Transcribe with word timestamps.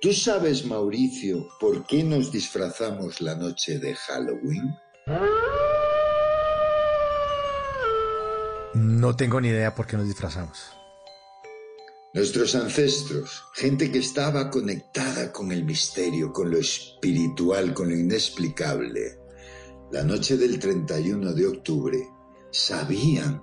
¿Tú 0.00 0.14
sabes, 0.14 0.64
Mauricio, 0.64 1.46
por 1.60 1.86
qué 1.86 2.02
nos 2.02 2.32
disfrazamos 2.32 3.20
la 3.20 3.34
noche 3.34 3.78
de 3.78 3.94
Halloween? 3.94 4.74
No 8.72 9.14
tengo 9.14 9.42
ni 9.42 9.48
idea 9.48 9.74
por 9.74 9.86
qué 9.86 9.98
nos 9.98 10.06
disfrazamos. 10.06 10.70
Nuestros 12.14 12.54
ancestros, 12.54 13.44
gente 13.52 13.92
que 13.92 13.98
estaba 13.98 14.48
conectada 14.48 15.30
con 15.32 15.52
el 15.52 15.66
misterio, 15.66 16.32
con 16.32 16.50
lo 16.50 16.56
espiritual, 16.56 17.74
con 17.74 17.90
lo 17.90 17.94
inexplicable, 17.94 19.18
la 19.90 20.02
noche 20.02 20.38
del 20.38 20.58
31 20.58 21.34
de 21.34 21.46
octubre, 21.46 22.08
sabían 22.50 23.42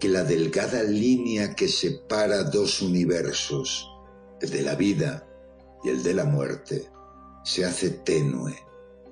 que 0.00 0.08
la 0.08 0.24
delgada 0.24 0.82
línea 0.84 1.54
que 1.54 1.68
separa 1.68 2.44
dos 2.44 2.80
universos, 2.80 3.86
el 4.40 4.48
de 4.48 4.62
la 4.62 4.74
vida 4.74 5.28
y 5.84 5.88
el 5.88 6.02
de 6.02 6.14
la 6.14 6.24
muerte, 6.24 6.90
se 7.44 7.64
hace 7.64 7.90
tenue, 7.90 8.56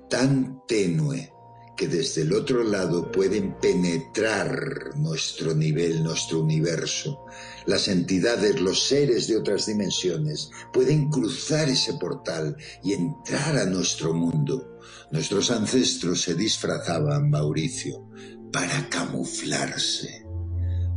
tan 0.09 0.61
tenue 0.67 1.31
que 1.75 1.87
desde 1.87 2.21
el 2.21 2.33
otro 2.33 2.63
lado 2.63 3.11
pueden 3.11 3.57
penetrar 3.59 4.95
nuestro 4.95 5.55
nivel, 5.55 6.03
nuestro 6.03 6.41
universo. 6.41 7.25
Las 7.65 7.87
entidades, 7.87 8.61
los 8.61 8.87
seres 8.87 9.27
de 9.27 9.37
otras 9.37 9.65
dimensiones 9.65 10.51
pueden 10.71 11.09
cruzar 11.09 11.69
ese 11.69 11.95
portal 11.95 12.55
y 12.83 12.93
entrar 12.93 13.57
a 13.57 13.65
nuestro 13.65 14.13
mundo. 14.13 14.77
Nuestros 15.11 15.49
ancestros 15.49 16.21
se 16.21 16.35
disfrazaban, 16.35 17.29
Mauricio, 17.29 18.07
para 18.51 18.87
camuflarse, 18.89 20.25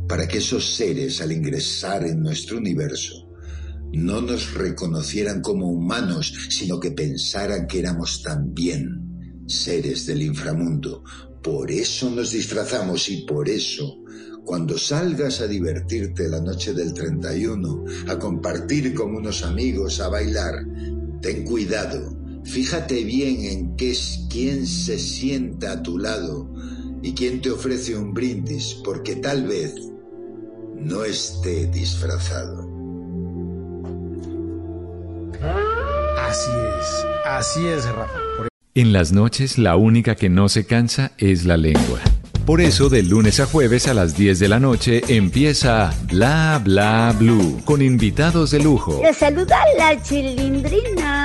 para 0.07 0.27
que 0.27 0.37
esos 0.37 0.75
seres 0.75 1.19
al 1.19 1.31
ingresar 1.31 2.05
en 2.05 2.21
nuestro 2.21 2.57
universo 2.57 3.25
no 3.93 4.21
nos 4.21 4.53
reconocieran 4.53 5.41
como 5.41 5.71
humanos, 5.71 6.33
sino 6.49 6.79
que 6.79 6.91
pensaran 6.91 7.67
que 7.67 7.79
éramos 7.79 8.21
también 8.23 9.43
seres 9.47 10.05
del 10.05 10.21
inframundo. 10.21 11.03
Por 11.41 11.71
eso 11.71 12.09
nos 12.09 12.31
disfrazamos 12.31 13.09
y 13.09 13.25
por 13.25 13.47
eso, 13.47 14.03
cuando 14.43 14.77
salgas 14.77 15.41
a 15.41 15.47
divertirte 15.47 16.27
la 16.27 16.41
noche 16.41 16.73
del 16.73 16.93
31, 16.93 17.85
a 18.07 18.17
compartir 18.17 18.93
con 18.93 19.15
unos 19.15 19.43
amigos, 19.43 19.99
a 19.99 20.09
bailar, 20.09 20.65
ten 21.21 21.43
cuidado. 21.43 22.17
Fíjate 22.43 23.03
bien 23.03 23.41
en 23.41 23.75
qué 23.75 23.91
es 23.91 24.25
quién 24.29 24.67
se 24.67 24.99
sienta 24.99 25.73
a 25.73 25.83
tu 25.83 25.97
lado 25.97 26.51
y 27.01 27.13
quién 27.13 27.41
te 27.41 27.51
ofrece 27.51 27.95
un 27.95 28.13
brindis, 28.13 28.77
porque 28.83 29.15
tal 29.15 29.47
vez 29.47 29.73
no 30.75 31.03
esté 31.03 31.67
disfrazado. 31.67 32.74
Así 36.35 36.51
es, 36.51 37.05
así 37.25 37.67
es, 37.67 37.85
Rafa. 37.85 38.19
En 38.73 38.91
las 38.91 39.13
noches 39.13 39.57
la 39.57 39.77
única 39.77 40.15
que 40.15 40.27
no 40.27 40.49
se 40.49 40.65
cansa 40.65 41.13
es 41.17 41.45
la 41.45 41.55
lengua. 41.55 42.01
Por 42.45 42.59
eso, 42.59 42.89
de 42.89 43.03
lunes 43.03 43.39
a 43.39 43.45
jueves 43.45 43.87
a 43.87 43.93
las 43.93 44.17
10 44.17 44.39
de 44.39 44.49
la 44.49 44.59
noche 44.59 45.01
empieza 45.07 45.93
Bla 46.11 46.59
Bla 46.61 47.15
Blue 47.17 47.61
con 47.63 47.81
invitados 47.81 48.51
de 48.51 48.59
lujo. 48.59 48.99
Le 49.01 49.13
saluda 49.13 49.57
la 49.77 50.01
chilindrina. 50.03 51.24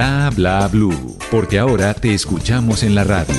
Bla 0.00 0.30
Bla 0.34 0.68
Blue. 0.68 1.18
Porque 1.30 1.58
ahora 1.58 1.92
te 1.92 2.14
escuchamos 2.14 2.82
en 2.84 2.94
la 2.94 3.04
radio. 3.04 3.34